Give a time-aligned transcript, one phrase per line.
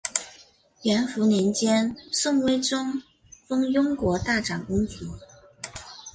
[0.81, 3.03] 元符年间宋徽宗
[3.47, 5.05] 封雍国大长公主。